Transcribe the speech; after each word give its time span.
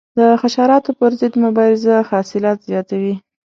د 0.17 0.19
حشراتو 0.41 0.91
پر 0.99 1.11
ضد 1.19 1.33
مبارزه 1.45 1.95
حاصلات 2.09 2.57
زیاتوي. 2.69 3.15